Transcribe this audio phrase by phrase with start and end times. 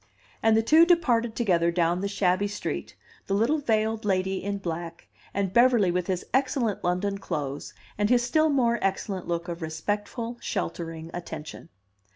[0.41, 2.95] And the two departed together down the shabby street,
[3.27, 8.23] the little veiled lady in black, and Beverly with his excellent London clothes and his
[8.23, 11.69] still more excellent look of respectful, sheltering attention.